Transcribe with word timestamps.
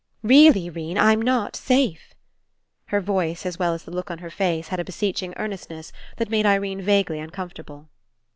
Really, 0.23 0.67
'Rene, 0.67 0.99
I'm 0.99 1.21
not 1.21 1.55
safe." 1.55 2.15
Her 2.85 2.99
voice 3.01 3.45
as 3.45 3.59
well 3.59 3.75
as 3.75 3.83
the 3.83 3.91
look 3.91 4.09
on 4.09 4.17
her 4.17 4.31
face 4.31 4.69
had 4.69 4.79
a 4.79 4.83
beseeching 4.83 5.31
earnestness 5.37 5.91
that 6.17 6.31
made 6.31 6.47
Irene 6.47 6.81
vaguely 6.81 7.19
uncomfortable. 7.19 7.87